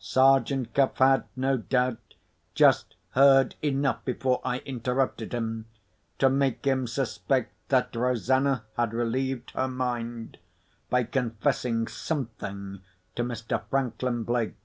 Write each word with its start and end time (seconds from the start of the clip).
Sergeant 0.00 0.74
Cuff 0.74 0.96
had, 0.98 1.26
no 1.36 1.56
doubt, 1.58 2.14
just 2.56 2.96
heard 3.10 3.54
enough, 3.62 4.04
before 4.04 4.40
I 4.44 4.58
interrupted 4.66 5.32
him, 5.32 5.66
to 6.18 6.28
make 6.28 6.64
him 6.64 6.88
suspect 6.88 7.54
that 7.68 7.94
Rosanna 7.94 8.64
had 8.76 8.92
relieved 8.92 9.52
her 9.52 9.68
mind 9.68 10.38
by 10.90 11.04
confessing 11.04 11.86
something 11.86 12.80
to 13.14 13.22
Mr. 13.22 13.62
Franklin 13.70 14.24
Blake. 14.24 14.56